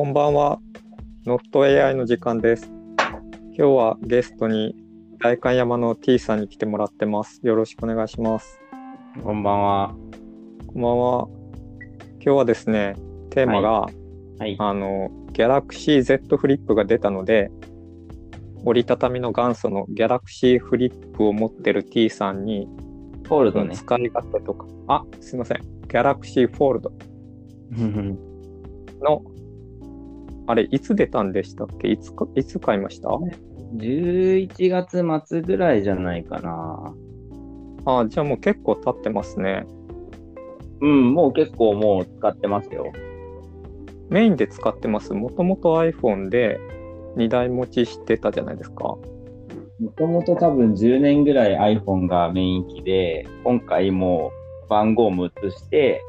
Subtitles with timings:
[0.00, 0.58] こんばんは。
[1.26, 2.72] ノフト AI の時間です。
[3.54, 4.74] 今日はゲストに
[5.18, 7.38] 代官山の T さんに来てもらってます。
[7.42, 8.58] よろしくお願いします。
[9.22, 9.94] こんばんは。
[10.68, 11.28] こんばんは。
[12.12, 12.96] 今日はですね、
[13.28, 13.90] テーマが、は
[14.46, 14.56] い。
[14.58, 17.50] あの、Galaxy Z フリップが出たので、
[18.64, 22.66] 折りたたみの元祖の Galaxy フリップを持ってる T さんに、
[23.24, 23.76] フォールドね。
[23.76, 25.58] 使い勝手とか、あ、すいません。
[25.88, 26.90] Galaxy Fold
[29.02, 29.22] の、
[30.50, 31.88] あれ、いつ出たんでしたっけ？
[31.88, 33.08] いつか、いつ買いました
[33.76, 36.94] ？11月末ぐらいじゃないかな。
[37.84, 39.64] あ、じゃあもう結構経ってますね。
[40.80, 42.92] うん、もう結構もう使ってますよ。
[44.08, 45.14] メインで使ってます。
[45.14, 46.58] もともと iPhone で
[47.16, 48.84] 2台持ちしてたじゃないですか。
[48.84, 49.00] も
[49.96, 54.32] ともと多分10年ぐらい iPhone がメイン機で、今回も
[54.66, 56.02] う番号も移して、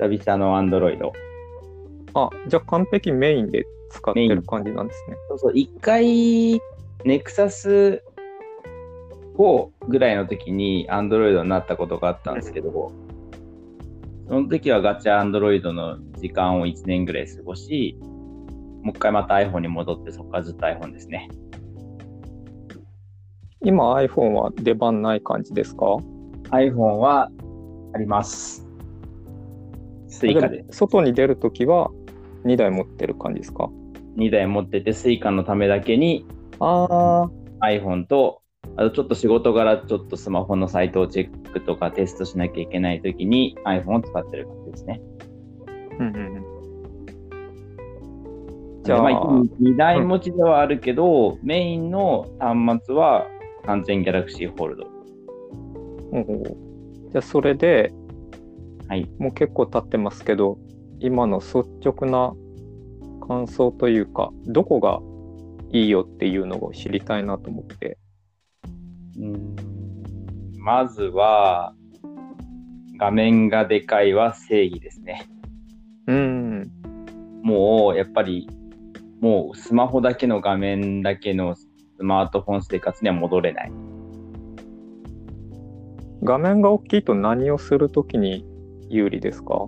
[0.00, 0.98] 久々の Android。
[2.14, 5.16] あ、じゃあ完璧メインで使ってる感じなんですね。
[5.28, 6.60] そうそう、一回、
[7.04, 8.00] Nexus
[9.36, 12.92] 4ぐらいの時に Android になったことがあったんですけど、
[14.28, 17.96] その時はガチャ Android の時間を1年ぐらい過ごし、
[18.82, 21.28] もう一回また iPhone に戻って、そこからずっと iPhone ですね。
[23.62, 25.84] 今 iPhone は出番ない感じですか
[26.50, 27.30] ？iPhone は
[27.94, 28.66] あります。
[30.08, 31.90] Suica で外に出るときは
[32.44, 33.68] 2台持ってる感じですか
[34.16, 36.26] ？2台持ってて、 Suica のためだけに
[36.58, 37.28] あ
[37.60, 38.42] あ、iPhone と、
[38.76, 45.00] あとちょっと仕事柄ちょっとスマホのサイトをチェックとかテストしなきゃいけないときに iPhone を使ってる感じですね。
[45.98, 46.44] うんうんうん。
[48.82, 49.12] じじゃあ、まあ、
[49.60, 53.26] 2台持ちではあるけど、メインの端末は
[53.66, 54.84] 完全 Galaxy Fold。
[56.12, 56.56] おう
[57.12, 57.92] じゃあそれで
[58.90, 59.08] はい。
[59.20, 60.58] もう結構経ってますけど、
[61.00, 62.34] 今の率直な
[63.26, 65.00] 感想というか、どこが
[65.72, 67.98] いいよっていうのを知りたいなと思って。
[69.18, 69.56] うん
[70.62, 71.74] まずは、
[72.98, 75.26] 画面がでかいは正義ですね。
[76.06, 76.70] うん。
[77.42, 78.46] もう、やっぱり、
[79.20, 81.66] もうスマホだけの画面だけのス
[81.98, 83.72] マートフォン生活には戻れない。
[86.22, 88.44] 画面が大きいと何をするときに
[88.90, 89.66] 有利ですか？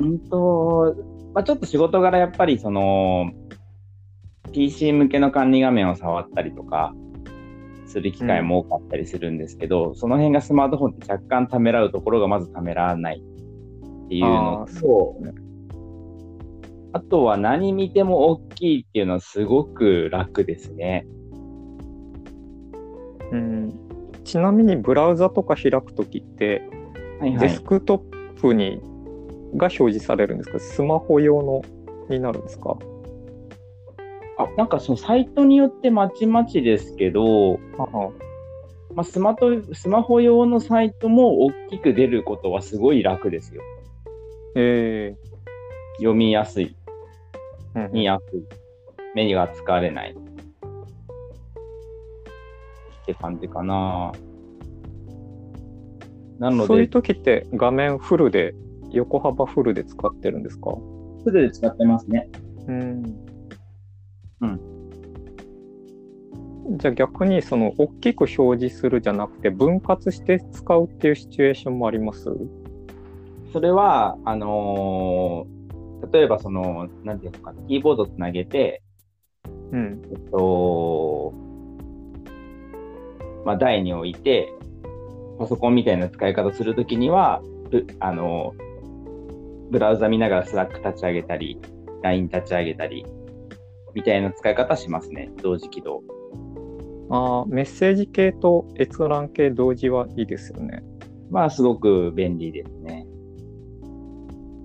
[0.00, 0.94] うんと、
[1.34, 3.30] まあ、ちょっと仕事柄やっぱりその
[4.52, 6.94] PC 向けの管理画面を触ったりとか
[7.86, 15.32] する機会も多かったりするんですけど、その辺がスマートフォンって若干ためらうところがまずためらわないっていうのと、ね
[16.92, 21.06] あとは何見ても大きいっていうのはすごく楽ですね。
[23.32, 23.78] うん。
[24.24, 26.62] ちなみにブラウザとか開くときって、
[27.20, 27.60] はいはいデス。
[27.60, 28.80] クトップに
[29.56, 30.58] が表示されるんですか？
[30.58, 31.62] スマホ用の
[32.08, 32.76] になるんですか？
[34.38, 37.58] あ、なんかそのサイトによってまちまちですけど、
[38.94, 43.62] まあ、スマトスマホ用のサイトも大きく出ることはすごい楽ですよ。
[44.54, 45.16] え。
[45.96, 46.76] 読みやすい、
[47.90, 48.44] 見やすい、
[49.14, 50.12] 目が疲れない。
[50.12, 50.14] っ
[53.06, 54.12] て感じかな。
[56.38, 58.54] なのそういうで、時って画面フルで、
[58.90, 60.70] 横幅フルで使ってるんですか？
[61.24, 62.28] フルで使ってますね。
[62.66, 63.02] うん。
[64.40, 64.60] うん。
[66.78, 72.24] じゃあ逆にその大きく表示するじゃなくて分割して使うっていうシチュエーションもあります？
[73.52, 75.56] それは、あのー
[76.12, 78.82] 例えばその、なんていうのかな、キーボードつなげて、
[79.72, 80.02] うん。
[80.12, 81.32] えっと、
[83.46, 84.52] まあ、台に置いて、
[85.38, 88.52] パソコンみたいな使い方するときには、ぶあの、
[89.70, 91.60] ブラウザ見ながら Slack 立ち上げたり、
[92.02, 93.04] LINE 立ち上げたり、
[93.94, 95.30] みたいな使い方しますね。
[95.42, 96.02] 同時起動。
[97.10, 100.82] ああ、メッセージ系と閲覧系同時はいいですよね。
[101.30, 103.06] まあ、すごく便利ですね。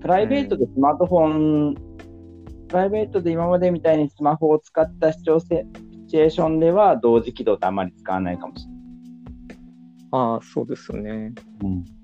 [0.00, 1.74] プライベートでスマートフォン、
[2.68, 8.82] プライベートで今までみたいにスマホを使った視聴せシチュエーションでは同時起動ってあんまり使わないかもしれない。
[10.10, 11.32] ああ、そうですよね。
[11.62, 12.01] うんで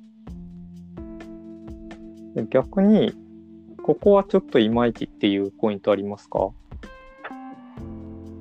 [2.44, 3.12] 逆に、
[3.82, 6.50] ここはちょっといまいちっていうポイントありますか？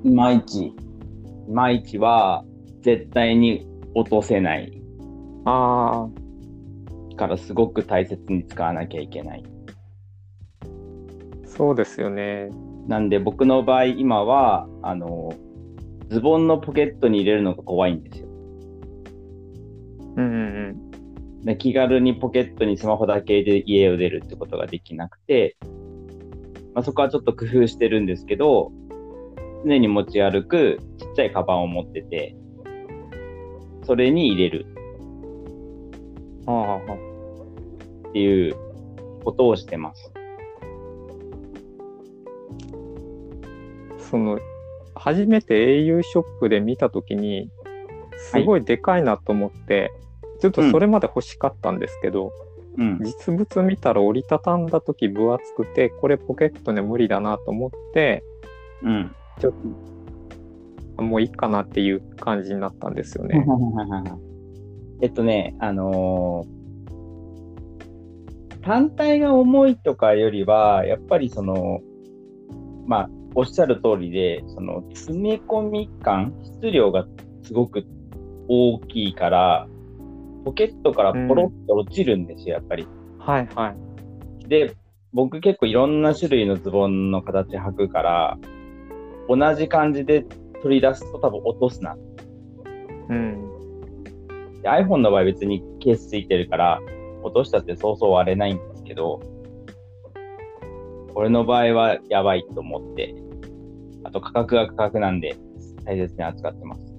[0.04, 0.66] いまいち。
[0.66, 0.74] い
[1.50, 2.44] まいちは
[2.82, 4.82] 絶対に落とせない
[5.44, 9.44] ああ、からすごく大切に使わなきゃいけない。
[11.46, 12.50] そうですよね。
[12.86, 15.32] なんで僕の場合今はあの
[16.10, 18.27] ズボンのポケットに入れるのが怖いんですよ。
[21.48, 25.56] で気軽にポケットにスマホだけで家を出るってことができなくて、
[26.74, 28.70] まあ、そこはちょっと工夫してるんですけど、
[29.64, 32.36] 常に持ち歩くちっちゃいカバンを持ってて、
[33.82, 34.66] それに入れる
[36.46, 38.54] ああ、あっていう
[39.24, 40.12] ことをしてます。
[44.10, 44.38] その、
[44.94, 47.50] 初めて au ショップで見たときに、
[48.18, 49.90] すごいでかいなと思って、
[50.40, 52.32] ちょっとそれまで欲しかったんですけど、
[52.76, 52.98] うん。
[53.02, 58.22] 実物見たら折りたたんだとき分厚くて、これポケットで無理だなと思って、
[58.82, 59.14] うん。
[59.40, 59.52] ちょっ
[60.96, 63.44] と、もういいかなっていう感じになったんですよね。
[65.02, 66.58] えっとね、あのー
[68.68, 71.80] 単体が重いとかよりは、やっぱりその、
[72.86, 77.06] まあ、おっしゃる通りで、その、詰め込み感、質量が
[77.44, 77.86] すごく
[78.46, 79.68] 大きいから、
[80.48, 82.88] ポケットからポロッと落ちるんですよ、やっぱり。
[83.18, 83.74] はいは
[84.44, 84.48] い。
[84.48, 84.74] で、
[85.12, 88.38] 僕結構いろんな種類のズボンの形履くから、
[89.28, 90.24] 同じ感じで
[90.62, 91.98] 取り出すと多分落とすな。
[93.10, 93.50] うん。
[94.62, 96.80] で iPhone の場合別にケースついてるから、
[97.22, 99.20] 落としたってそうそう割れないんですけど、
[101.14, 103.14] 俺の場合はやばいと思って、
[104.02, 105.36] あと価格が価格なんで
[105.84, 106.97] 大切に扱ってます。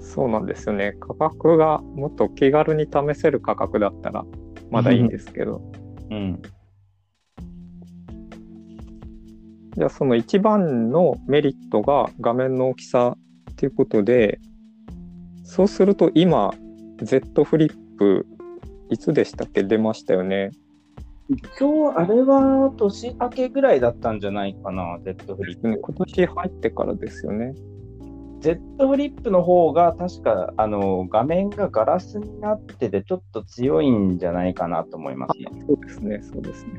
[0.00, 0.96] そうなんですよね。
[1.00, 4.24] 価格がもっと気軽に試せる価格だったら
[4.70, 5.60] まだいいんですけど。
[6.10, 6.42] うん。
[9.76, 13.16] じゃあその一番のメリットが画面の大きさ
[13.50, 14.38] っていうことで、
[15.42, 16.52] そうすると今、
[17.02, 18.24] Z フリップ、
[18.88, 19.64] いつでしたっけ？
[19.64, 20.50] 出ましたよね。
[21.58, 25.76] 今日、あれは年明けぐらいだったんじゃないかな、Z フリップ。
[25.80, 27.54] 今年入ってからですよね。
[28.44, 35.46] Z フリップの方が確かあの画面がガラスになっててちょっと強いんじゃないかなと思いますね。
[35.66, 36.72] そうですね、そうですね。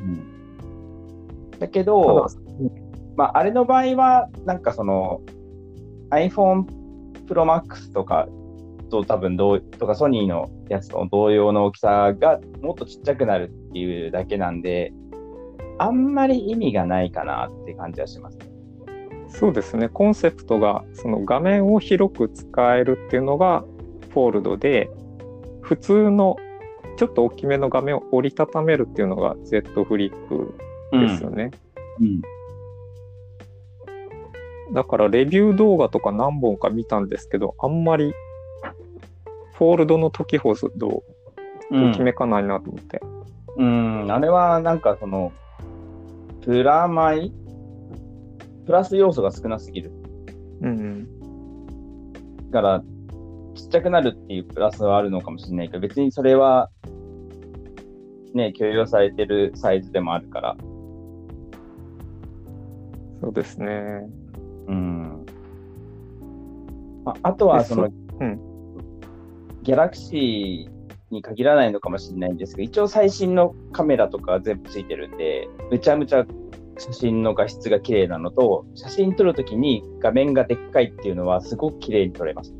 [1.58, 2.28] だけただど、
[3.16, 5.22] まあ、あれの場合はなんかその
[6.12, 6.68] iPhone
[7.26, 8.28] Pro Max とか
[8.92, 14.94] と多分同とかソニーのやつと同様の大きさがもっとちっちゃくなるっていうだけなんで
[15.80, 18.38] あんまり意味がないかなって感じはします。
[19.38, 23.66] そうですね、コンセプトがその画面を広く使えるっていうのが
[24.14, 24.90] フォールドで、
[25.62, 26.38] 普通の
[26.98, 30.58] ちょっと大きめの画面を折りたためるっていうのが Z フリップ
[30.94, 31.52] ですよね。
[32.00, 32.22] うん。
[34.74, 38.14] だからレビュー動画とか何本か見たんですけど、あんまり
[39.56, 41.04] フォールドの時ほどと
[41.72, 43.02] うんきめかないなと思って。
[43.58, 45.34] うん、あれはなんかその、
[46.42, 47.34] プラマイ
[48.66, 49.92] プラス要素が少なすぎる。
[50.62, 51.08] うん、
[52.52, 52.84] だから、
[53.56, 56.70] ちっちゃくなるっていうプラスはあるのかもしれないけど、別にそれは、
[58.34, 60.58] ね、許容されてるサイズでもあるから。
[63.22, 64.10] そうですね。
[64.68, 65.26] うん。
[67.06, 68.56] ああとは、でその、そうん
[69.64, 76.24] ギャラクシーに限らないのかもしれないんですけど、一応最新のカメラとか全部ついてるんで、めちゃめちゃ
[76.78, 82.54] 写真の画質が綺麗なのと、写真撮るときに画面がでっかいっていうのはすごく綺麗に撮れます。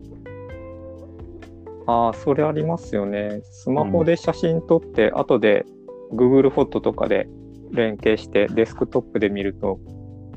[1.88, 3.42] ああ、それありますよね。
[3.44, 5.66] スマホで写真撮って、後で
[6.12, 7.28] Google フォトとかで
[7.72, 9.80] 連携してデスクトップで見ると、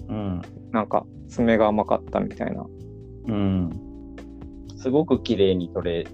[0.08, 0.42] うん。
[0.72, 2.66] なんか爪が甘かったみたいな。
[3.26, 3.70] うん。
[4.76, 6.06] すごく綺麗に撮れ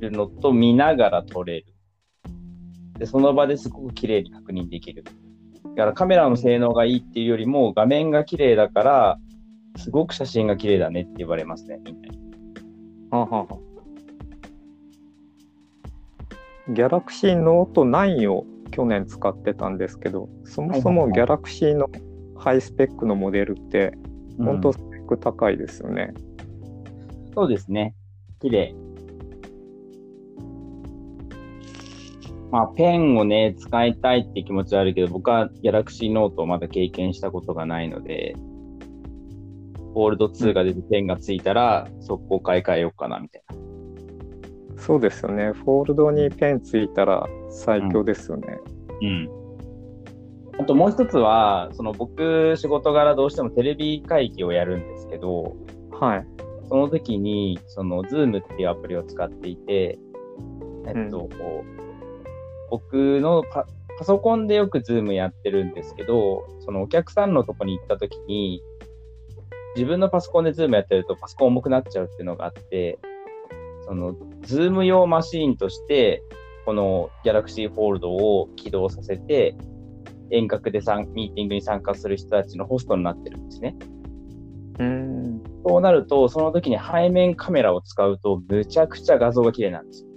[0.00, 1.66] るのと、見ながら撮れる。
[2.98, 5.04] で、その場ですごく綺麗に確認できる。
[5.76, 9.18] だからカメラの性能がいいっていうよりも、画面が綺麗だから、
[9.76, 12.18] すごく写真が綺麗だねって言われますね、みんなに。
[13.10, 13.46] はあは
[16.70, 21.88] ギャラクシーノート9を去年使ってたんですけど、そもそもギャラクシーの
[22.36, 23.92] ハイスペックのモデルって、
[24.38, 26.14] 本当スペック高いですよね。
[27.34, 27.94] そうですね。
[28.40, 28.74] 綺麗。
[32.50, 38.34] まあ、ペンをね、使いたいって気持ちはあるけど、僕は Galaxy Note をまだ経験したことがないので、
[39.92, 43.56] フォールド2が出てペンがついたら、速攻買い替えようかな、みたいな。
[44.76, 45.52] そうですよね。
[45.52, 48.58] フォールドにペンついたら最強ですよね。
[49.02, 49.28] うん。
[50.58, 55.56] あともう一つは、その僕、仕事柄どうしてもテレビ会議をやるんですけど、
[55.90, 56.26] はい。
[56.68, 59.98] その時に、その Zoom っていうアプリを使っていて、
[60.86, 61.28] えっと、
[62.70, 63.66] 僕のパ
[63.98, 68.62] パソコンでよく Zoom やってるんですけど、そのお客さんのとこに行った時に、
[69.74, 72.98] 自分のパソコンで Zoom やってるとパソコン重くなっちゃうっていうのがあって、
[73.86, 76.22] その Zoom 用マシーンとして、
[76.66, 79.56] この Galaxy Fold を起動させて、
[80.30, 83.76] 遠隔でさんミーティングに参加する人たちのホストになってるんですね。
[84.78, 85.42] うん。
[85.66, 90.15] そうなると、その時に背面カメラを使うと、むちゃくちゃ画像が綺麗なんですよ。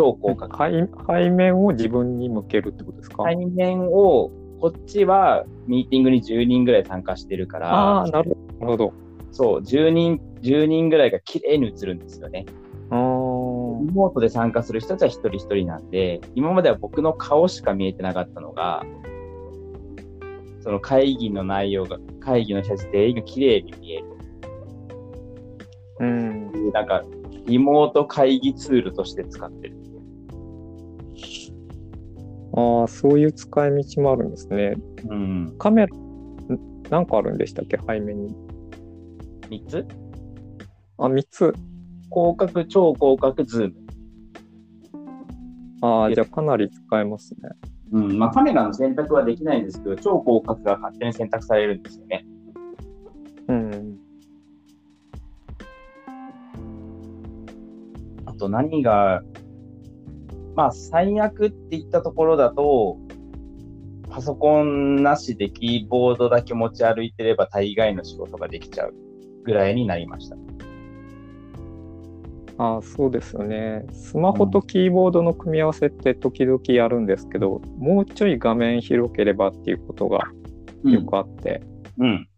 [0.00, 0.56] 超広角。
[0.56, 4.30] 背背面を自分に向けるってことですか、背面を、
[4.60, 8.92] こっちはミーティングに10人ぐらい参加してるから、ああ、なるほど。
[9.32, 12.46] そう、10人、10人ぐらいが綺麗に映るんですよね。
[12.90, 18.84] リモートで参加する人たちは一人一人なんで、今までは僕の顔しか見えてなかったのが、
[20.60, 24.04] その会議の内容が、会議の人たち全員が綺麗に見える。
[26.00, 26.72] うん。
[26.72, 27.04] なんか、
[27.46, 29.79] リモート会議ツールとして使ってる。
[32.52, 34.74] ああ、そういう使い道もあるんですね。
[35.08, 35.54] うん。
[35.58, 37.78] カメラ、んなんかあるんでしたっけ？
[37.78, 38.34] 背面に。
[39.48, 39.86] 3つ？
[40.98, 41.54] あ、3つ。
[42.12, 43.74] 広角、超広角、ズーム。
[45.82, 47.50] ああ、じゃあかなり使えますね。
[47.92, 48.18] うん。
[48.18, 52.26] まあカメラの選択はできないんですけど、超広角が勝手に選択されるんですよね。
[53.48, 53.98] うん。
[58.26, 59.22] あと何が、
[60.60, 62.98] まあ最悪って言ったところだと、
[64.10, 68.94] パソコンなしでキーボードだけ持ち歩いてれば大概の仕事ができちゃう
[69.44, 70.36] ぐらいになりました。
[72.58, 73.86] ああ、そうですよね。
[73.90, 80.28] スマホとキーボードの組み合わせって時々やるんですけど、もうちょい画面広ければっていうことが
[80.84, 81.62] よくあって。
[81.96, 82.28] うん。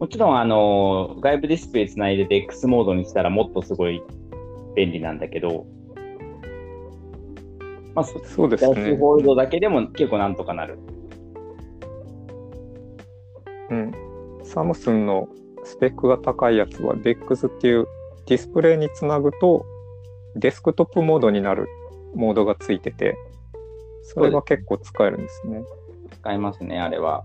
[0.00, 4.02] もちろん、あの、外部ディスプレイつないで DX モードにしたらもっとすごい
[4.74, 5.66] 便利なんだけど、
[7.94, 8.96] まあ、そそうですダッシュね。
[8.96, 10.78] ホールドだけでも結構なんとかなる。
[13.70, 13.92] うん。
[14.42, 15.28] サムスンの
[15.64, 17.86] スペックが高いやつは DEX っていう
[18.26, 19.64] ディスプレイにつなぐと
[20.36, 21.68] デスクトップモードになる
[22.14, 23.16] モードがついてて、
[24.02, 25.62] それが結構使えるんですね。
[26.20, 27.24] 使えますね、あれは。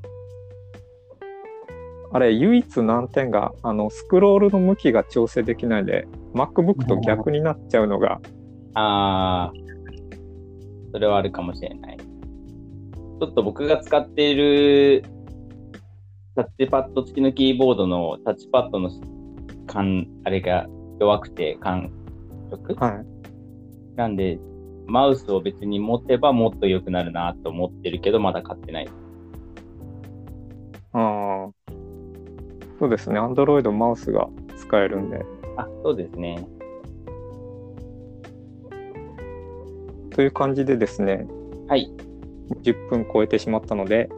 [2.12, 8.20] あれ、唯一難点が、あの、スクロールの向きが調整できないで、MacBook と逆になっちゃうのが、
[8.74, 9.79] あー、
[10.92, 11.98] それはあるかもしれない。
[11.98, 15.04] ちょっと僕が使っている
[16.36, 18.90] タッチパッド付きのキーボードのタッチパッドの
[19.68, 20.68] 感、あれが
[21.00, 21.92] 弱くて感
[22.50, 23.06] 触はい。
[23.98, 24.40] なんで、
[24.88, 28.88] マウスを別に持てばもっと良くなるなと思ってるけど、まだ買ってない。
[30.94, 31.72] ああ。
[32.80, 33.20] そうですね。
[33.20, 35.26] Android マウスが使えるんで。
[35.58, 36.48] あ、そうですね。
[40.20, 41.26] という感じでですね、
[41.70, 41.90] はい、
[42.64, 44.10] 10分超えてしまったので、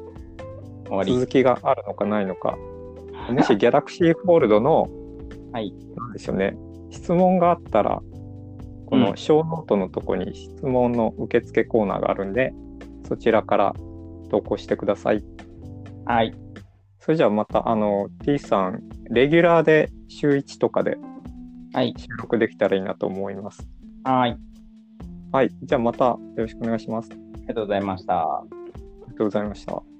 [0.87, 1.13] 終わり。
[1.13, 2.57] 続きがあるのかないのか、
[3.29, 4.89] もし Galaxy Fold の、
[5.51, 6.57] はい、なんでしょうね、
[6.89, 8.01] 質問があったら、
[8.87, 12.51] この show note のとこに質問の受付コーナーがあるんで、
[13.07, 13.75] そちらから
[14.31, 15.23] 投稿してください。
[16.05, 16.33] はい、
[16.97, 18.81] それじゃあまた、あの、T さん、
[19.11, 20.97] レギュラーで週1とかで
[21.73, 23.69] はい、収録できたらいいなと思います。
[24.03, 24.50] はい。
[25.31, 25.49] はい。
[25.63, 27.09] じゃあまたよろしくお願いします。
[27.11, 28.43] あありがとうございました。
[29.07, 29.90] りがとうございました。